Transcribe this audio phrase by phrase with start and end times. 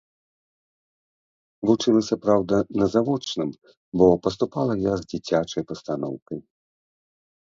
[1.69, 3.49] Вучылася, праўда, на завочным,
[4.01, 6.39] бо паступала я з дзіцячай пастаноўкай.